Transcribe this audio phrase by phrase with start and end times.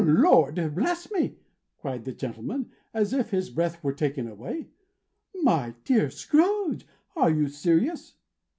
[0.03, 1.37] "Lord bless me!"
[1.77, 4.67] cried the gentleman, as if his breath were taken away.
[5.43, 6.11] "My dear Mr.
[6.13, 8.15] Scrooge, are you serious?"